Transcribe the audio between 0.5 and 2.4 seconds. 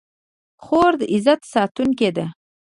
خور د عزت ساتونکې ده.